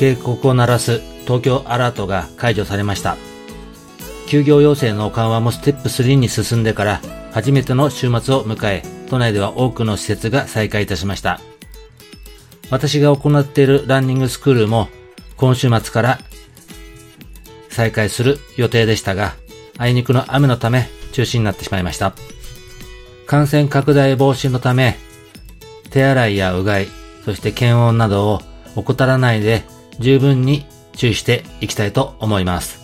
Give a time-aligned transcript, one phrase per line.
[0.00, 3.18] 警告を鳴らす東京アラートが解除されました
[4.26, 7.00] 休業要請の緩和もステップ3に進んでから
[7.32, 11.38] 初めての週末を迎え都内では多くの施設が再開いたしました
[12.70, 14.88] 私が行っているランニングスクールも
[15.36, 16.18] 今週末から
[17.80, 19.34] 再開する予定でしたが、
[19.78, 22.12] あいにくの雨のため中止になってしまいました。
[23.26, 24.98] 感染拡大防止のため、
[25.90, 26.88] 手洗いやうがい、
[27.24, 28.40] そして検温などを
[28.76, 29.64] 怠らないで
[30.00, 32.80] 十分に注意していきたいと思います。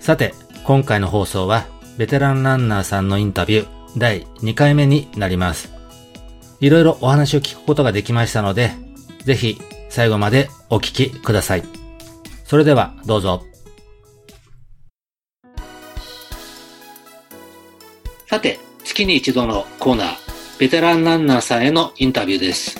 [0.00, 5.72] さて、今回の放送はベテランランナーさんのインタビュー第2回目になります。
[6.60, 8.72] いろいろお話を聞くことができましたので、
[9.24, 11.62] ぜひ最後までお聞きください。
[12.44, 13.44] それではどうぞ。
[18.28, 20.16] さて、月に一度のコーナー、
[20.58, 22.78] ベテランランナーさんへのインタビューです。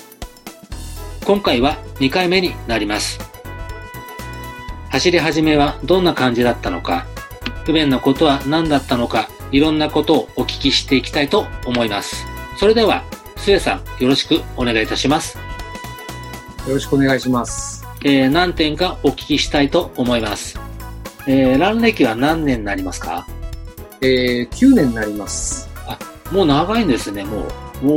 [1.23, 3.19] 今回は2回目になります。
[4.89, 7.05] 走り始めはどんな感じだったのか、
[7.65, 12.25] 不便なことは何だったのか、いろんなことをお聞きしていきたいと思います。
[12.57, 13.03] それでは、
[13.37, 15.37] スエさん、よろしくお願いいたします。
[16.67, 17.85] よろしくお願いします。
[18.03, 20.59] えー、何点かお聞きしたいと思います。
[21.27, 23.27] えー、ラン歴は何年になりますか？
[24.01, 25.69] えー、9年になります。
[25.87, 25.97] あ、
[26.31, 27.47] もう長いんですね、も
[27.81, 27.85] う。
[27.85, 27.95] も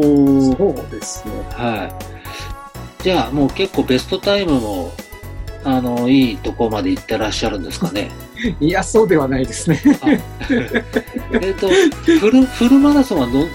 [0.51, 1.33] う、そうですね。
[1.53, 2.18] はい。
[3.03, 4.93] じゃあ、もう結構ベストタイムも、
[5.65, 8.11] あの、いいとこまで行ってらっしゃるんですかね。
[8.61, 9.81] いや、そうではないですね。
[11.41, 11.69] えっと、
[12.21, 13.47] フル、フルマラソンはど、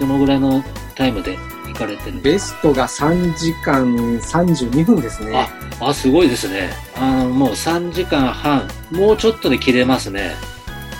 [0.00, 5.36] どのぐらいのタイムで行かれてるベストが3時間32分ですね。
[5.80, 6.70] あ、あすごいですね。
[6.96, 10.34] あの、もう3時間半、もうちょっとで切れますね。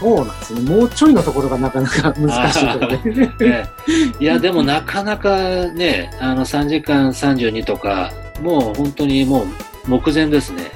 [0.00, 0.60] そうなんですね。
[0.60, 3.02] もうちょいのところがなかなか難しいところ
[3.38, 3.70] で、ね。
[4.20, 9.46] いや、でもなかなかね、あの3時間32とか、もう本当にもう
[9.86, 10.70] 目前ですね。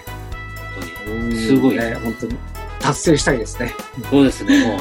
[1.05, 1.37] 本当に。
[1.37, 1.77] すごい。
[1.77, 2.37] ね、本当に
[2.81, 3.75] 達成したいですね。
[4.11, 4.67] そうですね。
[4.67, 4.77] も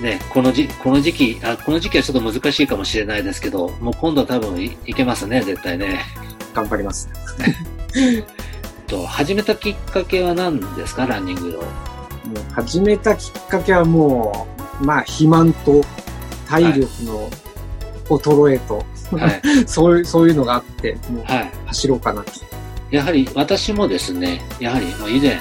[0.00, 6.00] うね、このじ、この時期、あ、この時期はちょっと難しいかもしれないですけど、もう今度は多分いいけますね、絶対ね。
[6.54, 7.08] 頑張ります。
[8.86, 11.95] と、始めたきっかけは何ですか、ランニングを。
[12.26, 14.48] もう始めたきっかけはも
[14.80, 15.82] う、まあ、肥満と
[16.48, 17.30] 体力の
[18.08, 18.84] 衰えと、
[19.16, 21.24] はい、 そういう、そういうのがあって、もう
[21.66, 22.32] 走ろうかなと。
[22.90, 24.86] やはり私もですね、やはり
[25.16, 25.40] 以前、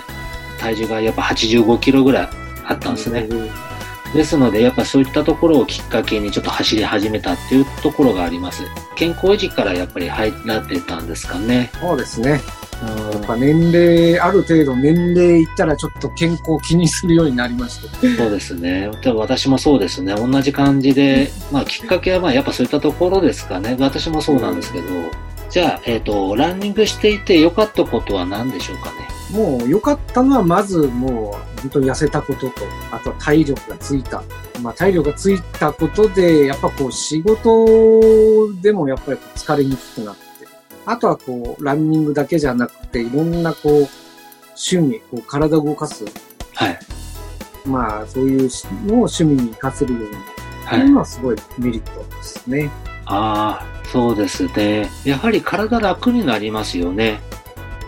[0.59, 2.29] 体重がやっぱ85キロぐらい
[2.65, 3.27] あったんですね。
[4.13, 8.63] ですので、やっぱそういったところをきっかけにちょっと走り始めたっていうところがあります。
[8.95, 11.69] 健康維持からやっぱり入らってたんですかね。
[11.79, 12.41] そうですね。
[12.83, 18.07] やっぱ年齢、ある程度年齢いったらちょっと健康を気にするようになりました。
[18.17, 18.91] そうですね。
[19.15, 20.13] 私もそうですね。
[20.13, 23.75] 同じ感じで、まあきっかけはまあやっぱそういったところですかね。
[23.79, 24.85] 私もそうなんですけど。
[25.49, 29.07] じゃあ、えっ、ー、と、ランニングしていて良かったことは何でしょうかね？
[29.31, 32.61] もう良かったのはまずもう本当に痩せたことと、
[32.91, 34.21] あとは体力がついた。
[34.61, 40.24] まあ体力がついたことで、やっぱこう仕事でもやっぱり疲れにくくなって、
[40.85, 43.87] あとはこうランニングだけじゃなくて、いろんなこう
[44.49, 46.05] 趣味、こう体を動かす。
[46.53, 46.79] はい。
[47.65, 48.49] まあそういう
[48.85, 50.15] のを趣味に活かせるように。
[50.65, 50.79] はい。
[50.79, 52.71] いうのはすごいメリットですね。
[53.05, 54.89] ああ、そうですね。
[55.03, 57.19] やはり体楽になりますよね。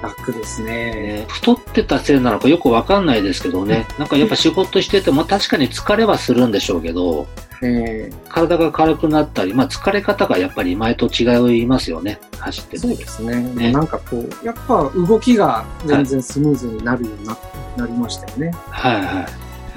[0.02, 1.26] 楽ですね。
[1.30, 3.88] 太ってたせいなのかよくわかんないですけどね。
[3.98, 7.28] なんかやっぱ仕事してても確かに疲れはするんでしょうけど、
[7.62, 12.20] えー、体が軽くなったり、まあ疲れ方がやっぱり前と違いますよね。
[12.40, 13.42] 走ってそうですね。
[13.54, 17.38] ねなんかこう、やっぱ動きが全然スムーズになるようにな,、
[17.78, 18.52] なりましたよね。
[18.70, 19.26] はいはい。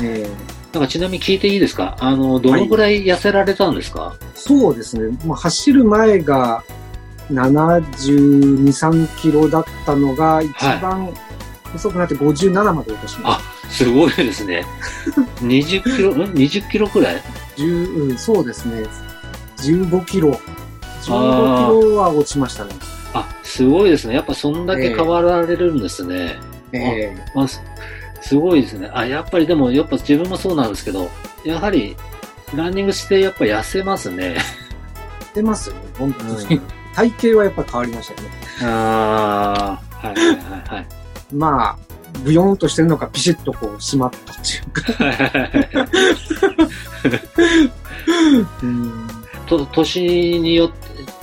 [0.02, 1.96] えーなんかちなみに聞いていいですか？
[1.98, 5.18] あの、どのぐらい痩せられたんですか、はい、そうですね。
[5.26, 6.62] まあ、走る前が
[7.30, 11.12] 72、3キロだったのが、一番
[11.74, 13.30] 遅くなって57まで落としました。
[13.30, 13.40] あ、
[13.70, 14.64] すごいですね。
[15.42, 17.22] 20キロ、20キロくらい？
[17.58, 18.84] うん、そうですね。
[19.58, 20.30] 15キロ。
[21.02, 22.70] 15キロは落ちましたね。
[23.14, 24.14] あ、すごいですね。
[24.14, 26.38] やっぱそんだけ変わられるんですね。
[26.72, 28.90] えええー、まあ、すごいですね。
[28.92, 31.10] あ、やっぱりでも、やっぱ自分もそうなんですけど、
[31.44, 31.96] やはり、
[32.54, 34.36] ランニングしてやっぱ痩せますね。
[35.32, 36.60] 痩せますよね、本当に。
[36.90, 38.28] うん体型はやっぱ変わりましたね。
[38.62, 40.86] ああ、はいはいはいはい。
[41.32, 41.78] まあ、
[42.24, 45.50] ブヨーンとしてるのかピシッとこう締まったっていうか。
[48.62, 49.08] う ん
[49.46, 50.76] と年によって、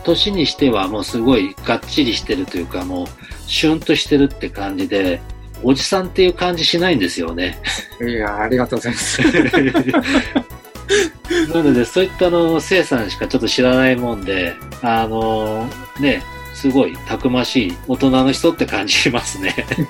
[0.04, 3.08] 年にしてはもうすごいがっちりしてるというか、もう
[3.48, 5.22] シュンとしてるって感じで、
[5.64, 7.60] おじさんっていう感じしないんですよね。
[8.02, 9.22] いや、ありがとうございます。
[11.54, 15.68] なので、そういったあの、生さんしかちょっと知らないもんで、あの、
[16.00, 16.24] ね、
[16.54, 19.56] すごいたくましい大人の人って感じしますね。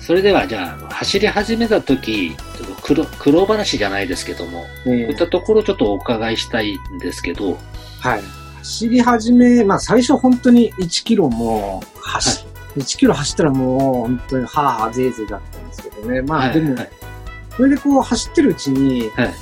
[0.00, 7.56] それでは、じゃあ、走り始めた時、ちょっと苦労苦労話じゃないですけども、こういったところちょっとお伺いしたいんですけど、
[8.00, 8.22] はい。
[8.58, 12.44] 走り始め、まあ最初本当に1キロも走、
[12.76, 16.22] 1キロ走ったらもう本当にはぁはぁぜいぜいだったんですけどね。
[16.22, 16.90] まあ、はいでも、はい
[17.56, 19.34] それでこう走ってるうちに、はい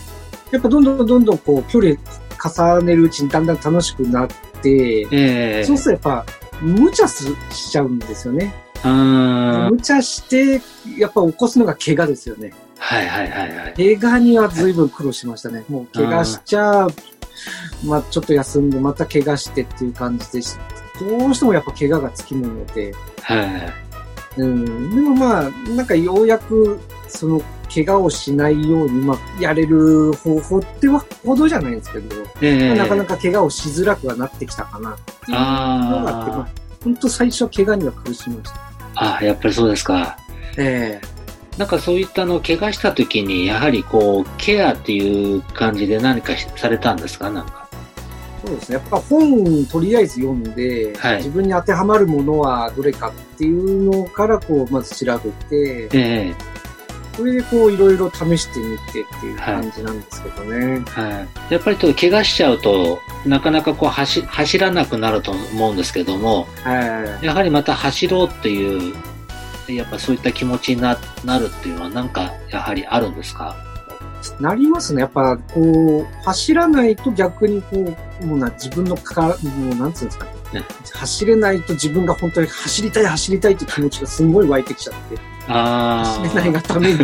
[0.50, 1.94] やっぱどんどんどんどんこう距離
[2.42, 4.28] 重ねるうちにだんだん楽しくなっ
[4.60, 8.52] て、ええそうするとやっぱ無茶すしちゃうんですよね。
[8.82, 10.60] 無茶して、
[10.98, 12.52] やっぱ起こすのが怪我ですよね。
[12.78, 13.96] はいはいはいはい。
[13.98, 15.64] 怪我には随分苦労しましたね。
[15.68, 16.88] もう怪我しちゃ、
[17.84, 20.56] まあちょっと休んでまた怪我してっていう感じでし
[20.98, 22.92] どうしてもやっぱ怪我がつきもので、
[23.22, 23.42] は
[24.36, 24.40] い。
[24.40, 27.42] うん、でもまあなんかようやくその
[27.72, 36.48] 怪我をしないように、まあやれる方法ってはほどじゃないんですけど、ええなかなか怪我をしづらくはなってきたかなっていうのがあって、まああ
[36.82, 38.60] 本当最初は怪我には苦しみました。
[38.96, 40.16] あ、あやっぱりそうですか。
[40.56, 41.00] え
[41.58, 47.28] なんかそういったの、怪我した時に、やはりこう、ケアっていう感じで何かしされたんですか？
[47.28, 47.68] なんか。
[48.44, 48.76] えそうですね。
[48.76, 56.34] やっぱ本とりあえず読んで、はい自分に当てはまるものはどれかっていうのからこうまず調べて、え
[57.16, 60.82] それでこういろいろ試してみてっていう感じなんですけどね。
[60.96, 61.52] えはい。
[61.52, 67.26] やっぱりちょっと怪我しちゃうと、なかなかこう走、走らなくなると思うんですけども、はい。
[67.26, 68.94] やはりまた走ろうっていう、
[69.68, 73.54] やっぱそういった気持ちにななるっていうのはなんかやはりあるんですか？
[74.38, 75.02] なりますね。
[75.02, 80.26] やっぱこう、走らないと逆にこう、もうな自分のかか、もうなんつうんですか？
[80.52, 80.60] ね。
[80.60, 85.16] ね走れないと自分が本当に走りたい走りたいっていう気持ちがすんごい湧いてきちゃって、
[85.52, 86.98] あ走れないがために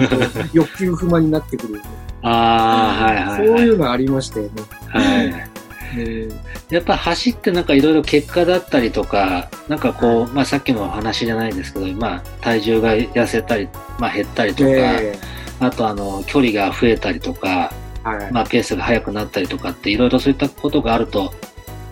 [0.53, 1.81] 欲求不満になってくる。
[2.23, 3.47] あ、ああ、はいはい、はい。
[3.49, 4.51] そういうのありましたよね。
[4.89, 5.27] はい。
[5.27, 15.17] うんやっぱ走ってなんかいろいろ結果だったりとか、なんかこう、まあさっきの話じゃないですけど、まあ体重が痩せたり、まあ減ったりとか、え
[15.61, 17.73] あとあの、距離が増えたりとか、
[18.05, 18.33] えはい。
[18.33, 21.33] まあペースが速くなったりとかっていろいろそういったことがあると、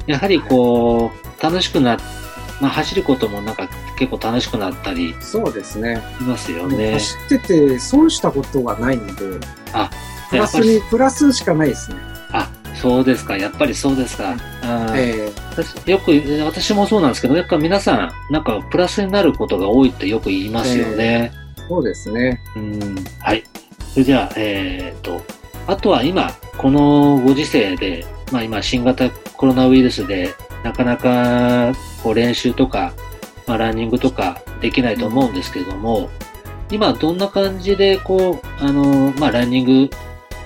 [0.09, 1.97] やはりこう、楽しくな、
[2.61, 3.69] まあ走ることもなんか
[3.99, 6.03] 結構楽しくなったりそうですね。
[6.19, 6.93] しますよね。
[6.93, 9.91] 走ってて損したことがないので、あ、
[10.31, 11.97] プラスに、プラスしかないですね。
[12.33, 13.37] あ、そうですか。
[13.37, 14.37] やっぱりそうですか。
[14.95, 16.13] え私よく、
[16.45, 21.33] 私もそうなんですけど、やっぱ皆さん、なんかプラスになることが多いってよく言いますよね。
[21.35, 22.41] えそうですね。
[22.57, 22.95] うん。
[23.21, 23.45] はい。
[23.93, 25.23] それじゃあ、えーっと、
[25.67, 31.73] あとは今、このご時世で、まあ今、新型コロナウイルスで、なかなか、
[32.05, 32.93] こう練習とか、
[33.49, 36.09] まあランニングとかできないと思うんですけれども、
[36.71, 39.91] 今どんな感じで、こう、あの、まあランニング、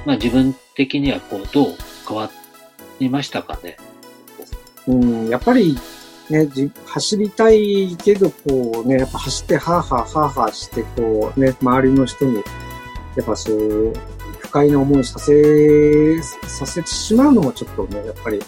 [0.06, 1.74] まあ自分的にはこう、どう
[2.08, 2.30] 変わ
[2.98, 3.76] りましたかね？
[4.86, 5.76] うん、やっぱり、
[6.30, 12.36] ね、じ走りたいけど、こうね、やっぱ走って、はぁはぁはぁはぁして、こうね、周りの人に、
[13.16, 13.92] やっぱそう、
[14.48, 18.40] 不快な思いさせ、させてしまうのもちょっとね、やっぱり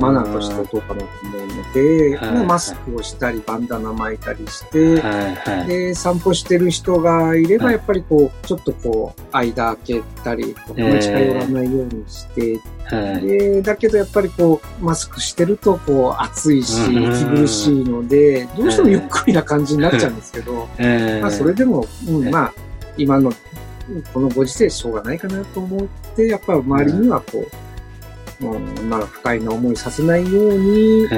[0.00, 5.66] マナーとしてどうかなと思うので、はマスクをしたり、バンダナ巻いたりして、はいはい。
[5.66, 7.74] で、散歩してる人がいれば、はい。
[7.74, 13.26] やっぱりこう、ちょっとこう、間開けたり、こうあんまり近寄らないようにして、はい。
[13.26, 22.52] で、だけどやっぱりこう、マスクしてると、こう、暑いし、うん息苦しいので、どうしてもゆっくりな感じになっちゃうんですけど、えーまあ、それでも、うんねまあ、
[22.96, 23.32] 今の、
[24.12, 27.46] このご時世しょうがないかなと思って、やっぱ周りにはこ
[28.40, 31.08] う、うん、まあ、不快な思いさせないように、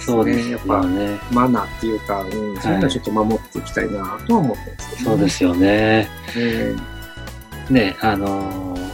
[0.00, 1.18] そうですよやっぱ、ね。
[1.32, 6.08] マナーっていうか、うん、そういうのはちょっと守っていきたいなとは思ってますけど、そうですよね。
[6.36, 6.74] え
[7.70, 8.88] ね、あのー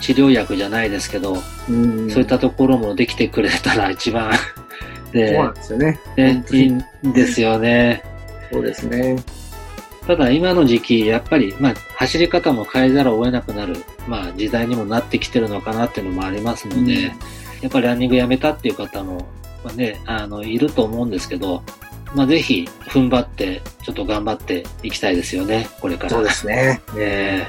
[0.00, 1.36] 治療薬じゃないですけど、
[1.68, 4.32] えうん、そういったところもできてくれたら一番、
[5.10, 6.00] そうでなん、ですよね。
[6.16, 8.02] ねいいんですよね。
[8.52, 9.16] そうですね。
[10.08, 13.76] ただ今の時期、やっぱり、まあ、走り方も変えざるを得なくなる、
[14.08, 17.12] まあ、時代にもなってきてるのかなっていうのもありますので、うん
[17.60, 19.26] やっぱりランニングやめたっていう方も、
[19.64, 21.60] まあね、あの、いると思うんですけど、
[22.14, 26.10] まあ、ぜひ、踏ん張って、ちょっと頑張っていきたいですよね、これから。
[26.10, 26.80] そうですね。
[26.94, 27.48] ね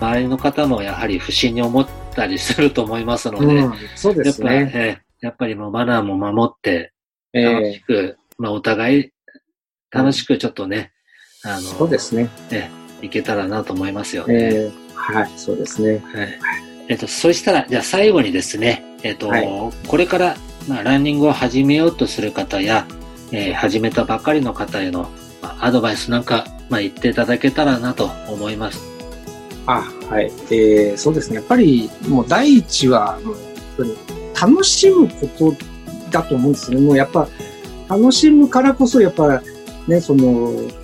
[0.00, 4.72] 周りの方もやはり不審に思ったりすると思いますので、うん、そうでやっぱり、すね。
[4.74, 6.92] えーやっぱりもうマナーも守って、
[7.34, 9.12] え楽えしく、まあ、お互い
[9.90, 10.92] 楽しくちょっとね、
[11.42, 12.28] あの、そうですね。
[12.50, 12.70] ね、
[13.02, 14.34] いけたらなと思いますよね。
[14.34, 16.02] えーはい、そうですね。
[16.12, 16.38] はい。
[16.88, 19.48] えっと、そしたら、じゃあ最後にですね、えっと、はい
[19.88, 20.36] これから、
[20.68, 22.86] まあ、ランニングを始めようとする方や、
[23.32, 25.08] えー始めたばかりの方への、
[25.40, 28.80] まあ、アドバイスなんか、まあ、言っていただけたらなと思います。
[29.66, 30.30] あ、はい。
[30.50, 31.36] えーそうですね。
[31.36, 33.44] やっぱり、もう第一は、もう本
[33.78, 33.96] 当に
[34.54, 35.54] 楽しむこと
[36.10, 36.80] だと思うんですね。
[36.80, 37.26] もうやっぱ、
[37.88, 39.42] 楽しむからこそ、やっぱ、
[39.88, 40.79] ね、その、ス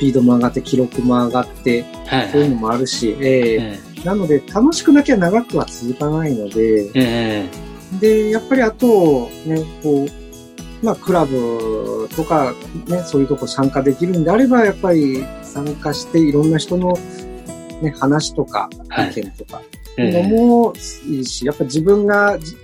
[0.00, 2.62] ピードも上がって、記録も上がって、はい、そういうのはい。
[2.62, 3.78] もあるし、ええ。
[3.86, 7.48] ーなので、楽しくなきゃ長くは続かないので、ーえ。
[8.00, 12.54] で、やっぱりあと、ね、こう、まあ、クラブとか、
[12.88, 16.94] ね、そういうとこ参加できるんであれば、やっぱり参加していろんな人の、
[17.82, 19.10] ね、話とか、はい。
[19.10, 20.26] 意見とか、ーえ。
[20.26, 20.72] いも
[21.06, 22.56] いいし、やっぱ自分が、じ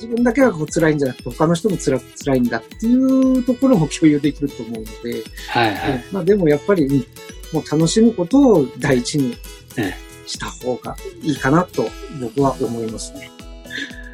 [0.00, 6.04] 自分だけがこう辛いんじゃなくて、他の人も辛辛いんだっていうところも共有できると思うので、ーはい、はい。
[6.12, 7.06] まあでもやっぱり、うん
[7.52, 9.34] もう楽しむことを第一に
[9.76, 9.94] え
[10.26, 11.88] した方がいいかなと
[12.20, 13.30] 僕は思いますね。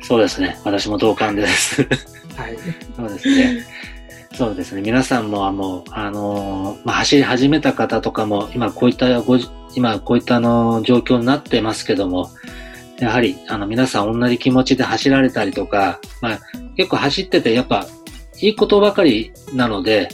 [0.03, 0.59] そうですね。
[0.65, 1.83] 私も同感です。
[2.37, 2.57] はい。
[2.97, 3.67] そうですね。
[4.35, 4.83] そうですね。
[4.83, 12.31] 皆さんも、あの、あの、まあ、走り始めた方とかも、今こういったごじ、今こういったあの、状況になってますけども、
[12.99, 16.41] やはり、あの、皆さん同じ気持ちで走られたりとか、まあ、
[16.77, 17.87] 結構走ってて、やっぱ、
[18.41, 20.09] いいことばかりなので、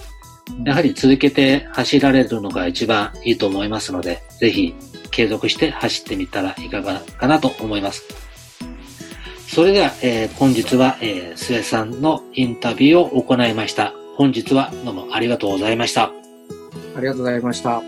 [0.64, 4.74] やはり続けて走られるのが一番いいと思いますので、ぜひ
[5.10, 8.04] 継続して走ってみたらいかがかなと思います。
[9.48, 13.94] それでは、えー本日は、えー、末さんのインタビューを行いました。
[14.16, 16.12] 本日はどうもありがとうございました。
[16.96, 17.82] ありがとうございました。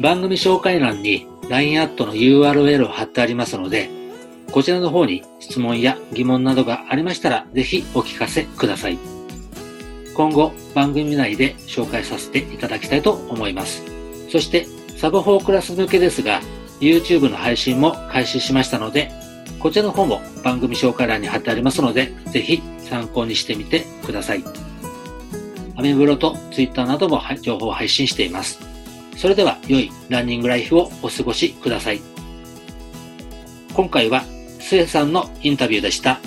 [0.00, 3.88] 番組紹介欄に LINE アットの URL を貼ってありますので、
[4.50, 8.98] こちらの方に質問や疑問などがありましたら、ぜひお聞かせください。
[10.14, 13.84] 今後、番組内で紹介させていただきたいと思います。
[14.30, 16.40] そして、サブ4クラス向けですが、
[16.80, 19.10] YouTube の配信も開始しましたので、
[19.58, 24.44] こちらの方も番組紹介欄に貼ってありますので、ぜひ参考にしてみてください。
[25.76, 28.75] アメブロと Twitter なども情報を配信しています。
[29.16, 32.00] それでは良いランニングライフをお過ごしください。
[33.72, 34.24] 今回は、
[34.60, 36.20] スエさんのインタビューでした。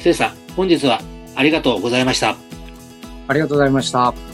[0.00, 1.00] スエさん、本日は
[1.34, 2.36] ありがとうございました。
[3.26, 4.27] ありがとうございました。